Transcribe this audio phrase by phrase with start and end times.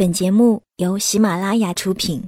[0.00, 2.22] 本节目由喜马拉雅出品。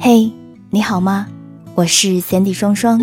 [0.00, 0.28] 嘿，
[0.70, 1.28] 你好吗？
[1.76, 3.00] 我是 Sandy 双双，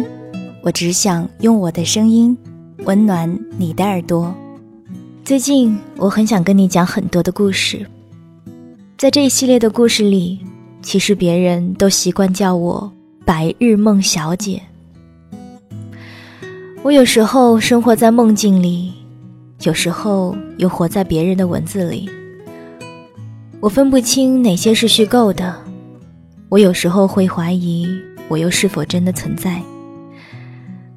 [0.62, 2.38] 我只想用我的声音
[2.80, 4.36] 温暖你的耳朵。
[5.24, 7.88] 最近我很想跟你讲很多的故事，
[8.98, 10.38] 在这一系列的故事里，
[10.82, 12.92] 其实别人都习惯叫我
[13.26, 14.62] 白日梦小姐。
[16.82, 18.94] 我有时候生活在梦境里，
[19.64, 22.10] 有时候又活在别人的文字里。
[23.60, 25.54] 我分不清哪些是虚构的。
[26.48, 27.86] 我有时候会怀疑，
[28.30, 29.62] 我又是否真的存在。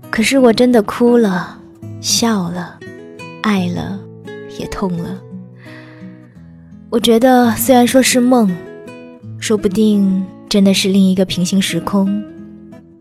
[0.08, 1.58] 可是我真的哭了，
[2.00, 2.78] 笑了，
[3.42, 3.98] 爱了，
[4.60, 5.20] 也痛了。
[6.90, 8.48] 我觉得，虽然说是梦，
[9.40, 12.22] 说不定真的是另一个平行时空，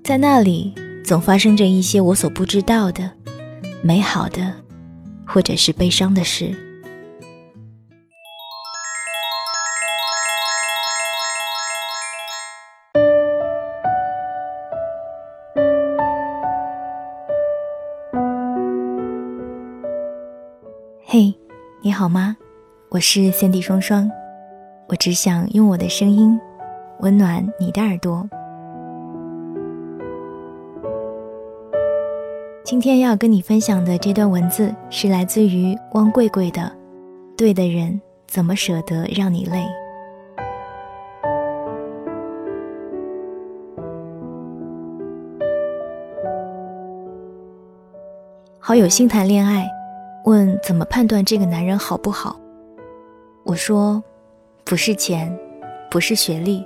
[0.03, 0.73] 在那里。
[1.03, 3.11] 总发生着一些我所不知道的
[3.81, 4.53] 美好的，
[5.25, 6.55] 或者是悲伤的事。
[21.03, 21.35] 嘿，
[21.81, 22.37] 你好吗？
[22.89, 24.09] 我是三 D 双双，
[24.87, 26.39] 我只想用我的声音
[26.99, 28.25] 温暖你的耳朵。
[32.71, 36.61] 今天要跟你分享的这段文字是来自于汪贵贵的，
[37.35, 39.57] 《对的人怎么舍得让你累》。
[48.57, 49.69] 好友新谈恋爱，
[50.23, 52.39] 问怎么判断这个男人好不好？
[53.43, 54.01] 我说，
[54.63, 55.37] 不是钱，
[55.89, 56.65] 不是学历，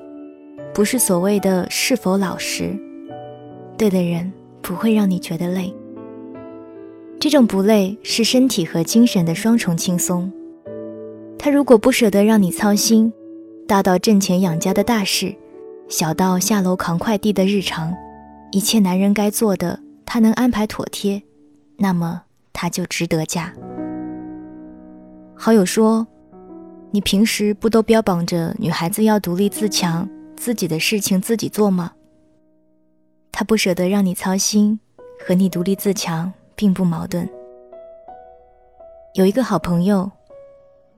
[0.71, 2.77] 不是所谓的是否老实，
[3.75, 4.31] 对的人
[4.61, 5.73] 不会让你觉得累。
[7.25, 10.31] 这种不累是身体和精神的双重轻松。
[11.39, 13.11] 他如果不舍得让你操心，
[13.67, 15.35] 大到挣钱养家的大事，
[15.87, 17.91] 小到下楼扛快递的日常，
[18.51, 21.23] 一切男人该做的，他能安排妥帖，
[21.77, 22.21] 那么
[22.53, 23.51] 他就值得嫁。
[25.33, 26.05] 好友说
[26.93, 30.07] ：“你平时不都标榜着女孩子要独立自强，
[30.37, 31.93] 自己的事情自己做吗？”
[33.33, 34.79] 他不舍得让你操心，
[35.25, 36.31] 和你独立自强。
[36.55, 37.29] 并不矛盾。
[39.13, 40.11] 有一个好朋友，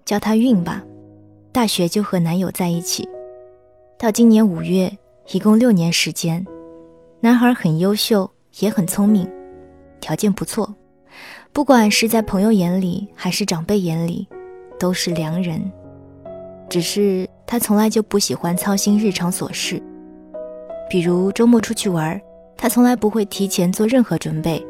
[0.05, 0.83] 叫他运吧，
[1.51, 3.07] 大学就和男友在一起，
[3.97, 4.91] 到今年五月，
[5.31, 6.45] 一共六年时间。
[7.19, 8.29] 男孩很优秀，
[8.59, 9.29] 也很聪明，
[9.99, 10.73] 条件不错，
[11.51, 14.27] 不管是在朋友眼里还是长辈眼里，
[14.79, 15.61] 都是良人。
[16.69, 19.81] 只是他从来就不喜欢操心日常琐事，
[20.89, 22.19] 比如周末出去玩，
[22.55, 24.63] 他从来不会提前做任何准备。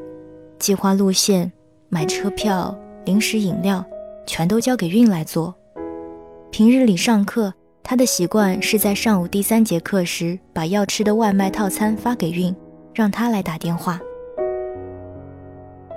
[0.59, 1.51] 计划路线、
[1.89, 3.83] 买车票、零食饮料，
[4.25, 5.53] 全都交给运来做。
[6.51, 7.53] 平日里上课，
[7.83, 12.55] 他的习惯是在上午第三节课时，把要吃的外卖套餐发给运，
[12.93, 13.99] 让他来打电话。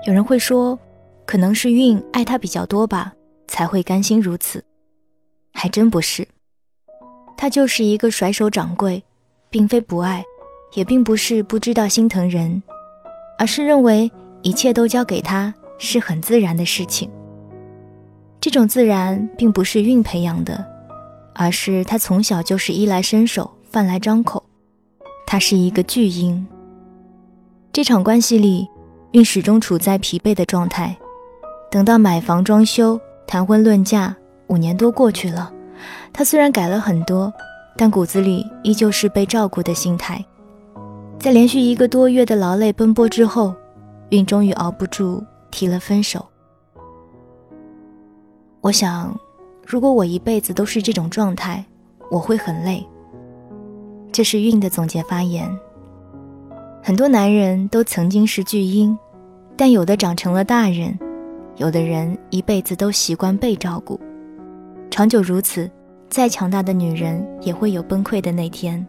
[0.07, 0.79] 有人会说，
[1.27, 3.13] 可能是运爱他比较多吧，
[3.49, 4.63] 才会甘心如此。
[5.53, 6.27] 还真不是，
[7.37, 9.03] 他就是一个甩手掌柜，
[9.49, 10.25] 并非不爱，
[10.75, 12.63] 也并不是不知道心疼人，
[13.39, 14.11] 而是认为。
[14.43, 17.11] 一切都交给他是很自然的事情。
[18.41, 20.65] 这种自然并不是运培养的，
[21.35, 24.43] 而是他从小就是衣来伸手、饭来张口。
[25.27, 26.47] 他是一个巨婴。
[27.71, 28.67] 这场关系里，
[29.13, 30.97] 运始终处在疲惫的状态。
[31.71, 35.53] 等到买房、装修、谈婚论嫁，五年多过去了，
[36.13, 37.33] 他虽然改了很多，
[37.77, 40.25] 但骨子里依旧是被照顾的心态。
[41.19, 43.55] 在连续一个多月的劳累奔波之后。
[44.11, 46.27] 运终于熬不住，提了分手。
[48.61, 49.19] 我想，
[49.67, 51.65] 如果我一辈子都是这种状态，
[52.11, 52.87] 我会很累。
[54.13, 55.49] 这是运的总结发言。
[56.83, 58.99] 很多男人都曾经是巨婴，
[59.57, 60.99] 但有的长成了大人，
[61.57, 63.99] 有的人一辈子都习惯被照顾。
[64.91, 65.71] 长久如此，
[66.09, 68.85] 再强大的女人也会有崩溃的那天。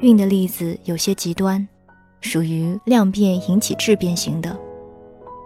[0.00, 1.66] 运的例子有些极端，
[2.20, 4.56] 属于量变引起质变型的，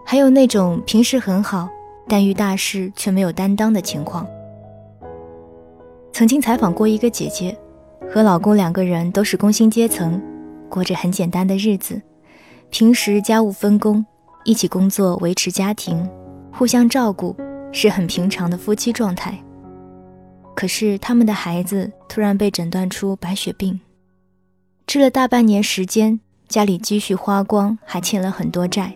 [0.05, 1.67] 还有那种平时很好，
[2.07, 4.27] 但遇大事却没有担当的情况。
[6.11, 7.57] 曾经采访过一个姐姐，
[8.11, 10.21] 和老公两个人都是工薪阶层，
[10.69, 11.99] 过着很简单的日子，
[12.69, 14.05] 平时家务分工，
[14.45, 16.07] 一起工作维持家庭，
[16.51, 17.35] 互相照顾，
[17.71, 19.35] 是很平常的夫妻状态。
[20.55, 23.79] 可是他们的孩子突然被诊断出白血病。
[24.85, 28.93] 吃了大半年时间，家里积蓄花光，还欠了很多债。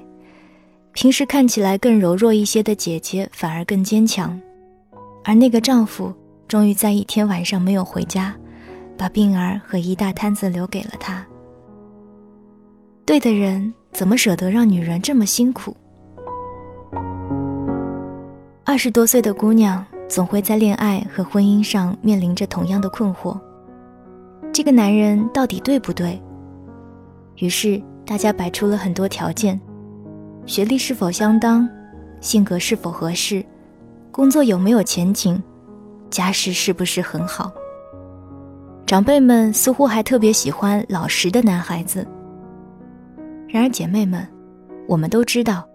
[0.91, 4.39] 平时看起来更柔弱一些的姐姐，反而更坚强。
[5.23, 6.13] 而那个丈夫，
[6.47, 8.35] 终于在一天晚上没有回家，
[8.97, 11.25] 把病儿和一大摊子留给了她。
[13.05, 15.75] 对的人，怎么舍得让女人这么辛苦？
[18.65, 23.39] 二十多岁的姑娘，总会在恋爱和婚姻上面临着同样的困惑：
[24.57, 26.19] 这个男人到底对不对？
[27.35, 29.61] 于是大家摆出了很多条件。
[30.47, 31.69] 学历是否相当，
[32.21, 33.45] 性格是否合适，
[34.11, 35.39] 工作有没有前景，
[36.09, 37.51] 家世是不是很好？
[38.87, 42.03] 长辈们似乎还特别喜欢老实的男孩子。
[43.47, 44.27] 然而，姐妹们，
[44.87, 45.69] 我们都知道，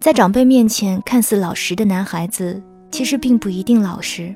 [0.00, 4.34] 在长辈面前看似老实的男孩子，其实并不一定老实。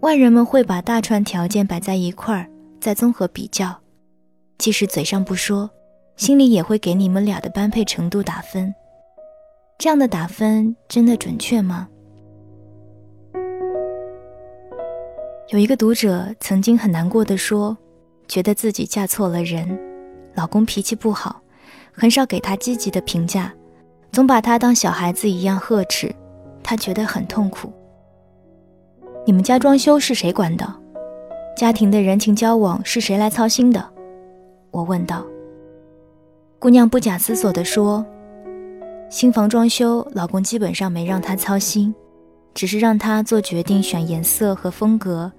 [0.00, 2.46] 外人们会把大串条件摆在一块儿，
[2.84, 3.74] 再综合比较，
[4.58, 5.70] 即使嘴上不说。
[6.16, 8.74] 心里也会给你们俩的般配程度打分，
[9.78, 11.88] 这样的打分真的准确吗？
[15.48, 17.74] 有一个读者曾经很难过的说，
[18.28, 19.80] 觉得自己嫁错了人，
[20.34, 21.40] 老公脾气不好，
[21.90, 23.50] 很少给她积极的评价，
[24.12, 26.14] 总把她当小孩子一样呵斥，
[26.62, 27.72] 她觉得很痛苦。
[29.24, 30.83] 你们家装修是谁管的？
[31.56, 33.88] 家庭的人情交往是谁来操心的？
[34.72, 35.24] 我问道。
[36.58, 38.04] 姑娘不假思索地说
[39.08, 41.94] ：“新房装修，老公基本上没让她操心，
[42.54, 45.30] 只是让她做决定、选颜色和风格，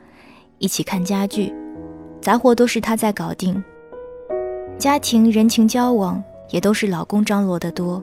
[0.57, 1.53] 一起看家具，
[2.21, 3.61] 杂活都是她在搞定。
[4.77, 8.01] 家庭人情交往也都是老公张罗的多。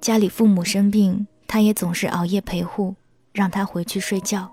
[0.00, 2.94] 家里父母生病，他也总是熬夜陪护，
[3.32, 4.50] 让她回去睡觉。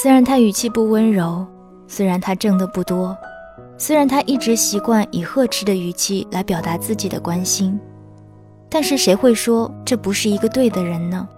[0.00, 1.44] 虽然他语气不温柔，
[1.88, 3.18] 虽然他挣的不多。”
[3.76, 7.76] 虽然他一直习惯以呵斥的语气来表达自己的关心，
[8.68, 11.28] 但是谁会说这不是一个对的人呢？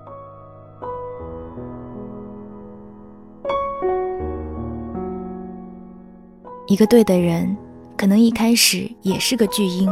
[6.67, 7.57] 一个对的人，
[7.97, 9.91] 可能一开始也是个巨婴，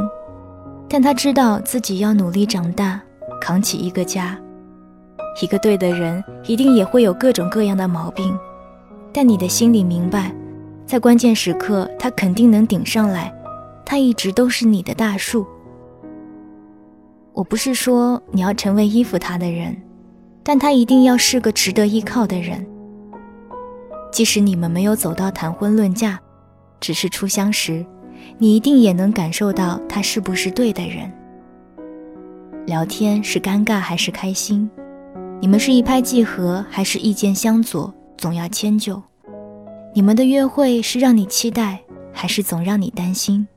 [0.91, 3.01] 但他知道自己要努力长大，
[3.41, 4.39] 扛起一个家。
[5.41, 8.37] 一个对的人，一定也会有各种各样的毛病，
[9.19, 10.33] 但你的心里明白。
[10.87, 13.35] 在关键时刻，他肯定能顶上来。
[13.85, 15.45] 他一直都是你的大树。
[17.33, 19.77] 我不是说你要成为依附他的人，
[20.45, 22.65] 但他一定要是个值得依靠的人。
[24.13, 26.17] 即使你们没有走到谈婚论嫁，
[26.79, 27.85] 只是初相识，
[28.39, 31.13] 你一定也能感受到他是不是对的人。
[32.67, 34.71] 聊天是尴尬还是开心？
[35.41, 37.93] 你们是一拍即合还是意见相左？
[38.19, 39.03] 总要迁就。
[39.95, 41.81] 你们的约会是让你期待，
[42.13, 43.49] 还是总让你担心？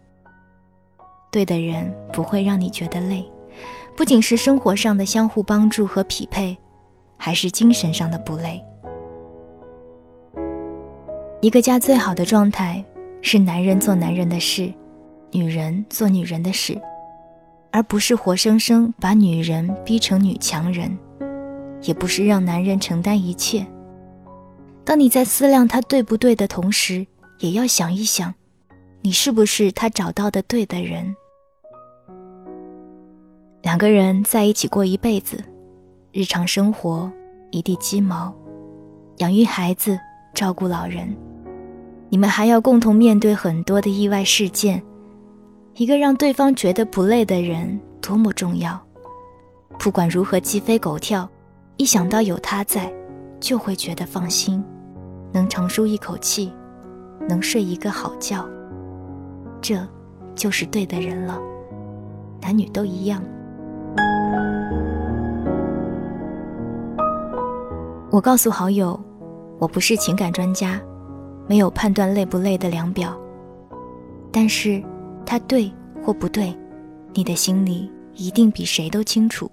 [1.30, 3.30] 对的人不会让你觉得累，
[3.96, 6.58] 不仅是生活上的相互帮助和匹配，
[7.18, 8.64] 还是精神上的不累。
[11.42, 12.84] 一个家最好的状态
[13.22, 14.72] 是男人做男人的事，
[15.32, 16.80] 女人做女人的事，
[17.72, 20.96] 而不是活生生把女人逼成女强人，
[21.82, 23.66] 也不是让男人承担一切。
[24.84, 27.06] 当你在思量他对不对的同时，
[27.40, 28.34] 也要想一想，
[29.02, 31.16] 你是不是他找到的对的人。
[33.62, 35.44] 两个人在一起过一辈子，
[36.12, 37.12] 日常生活
[37.52, 38.34] 一地鸡毛，
[39.18, 40.00] 养育孩子，
[40.34, 41.16] 照顾老人，
[42.10, 44.82] 你们还要共同面对很多的意外事件。
[45.76, 48.84] 一个让对方觉得不累的人多么重要，
[49.78, 51.30] 不管如何鸡飞狗跳，
[51.78, 52.92] 一想到有他在。
[53.42, 54.64] 就会觉得放心，
[55.34, 56.54] 能长舒一口气，
[57.28, 58.48] 能睡一个好觉，
[59.60, 59.76] 这
[60.36, 61.38] 就是对的人了。
[62.40, 63.22] 男女都一样。
[68.12, 68.98] 我告诉好友，
[69.58, 70.80] 我不是情感专家，
[71.48, 73.20] 没有判断累不累的量表，
[74.32, 74.84] 但是
[75.26, 75.72] 他对
[76.04, 76.56] 或不对，
[77.14, 79.50] 你的心里一定比谁都清楚。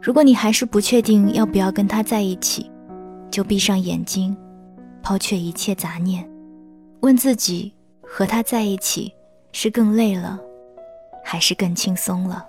[0.00, 2.70] 如果你还是不确定要不要跟他在一起，
[3.30, 4.36] 就闭上眼睛，
[5.02, 6.28] 抛却一切杂念，
[7.00, 9.12] 问自己：和他在一起
[9.52, 10.38] 是更累了，
[11.24, 12.46] 还是更轻松了？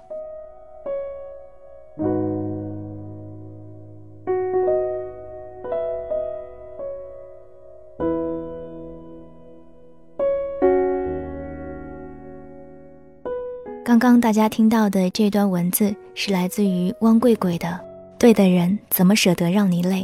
[13.90, 17.68] 刚刚大家听到的这段文字是来自于汪贵贵的
[18.20, 20.04] 《对的人怎么舍得让你累》。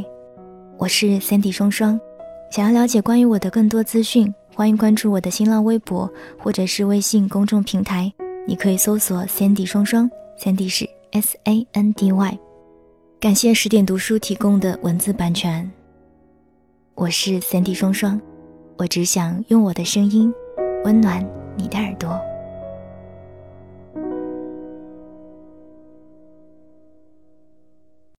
[0.80, 2.00] 我是 Sandy 双双，
[2.50, 8.12] 想要了解关于我的更多资讯，欢迎关注我的新浪微博或者是微信公众平台，
[8.48, 12.40] 你可以搜索 “Sandy 双双 ”，Sandy 是 S A N D Y。
[13.20, 15.72] 感谢十点读书提供的文字版权。
[16.96, 18.20] 我是 Sandy 双双，
[18.78, 20.34] 我只想用我的声音
[20.86, 21.24] 温暖
[21.56, 22.20] 你的耳朵。